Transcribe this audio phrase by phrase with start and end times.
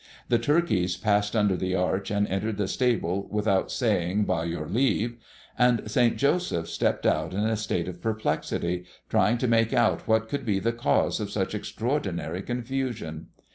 [0.29, 5.17] The turkeys passed under the arch and entered the stable without saying by your leave;
[5.59, 10.27] and Saint Joseph stepped out in a state of perplexity, trying to make out what
[10.27, 13.27] could be the cause of such extraordinary confusion.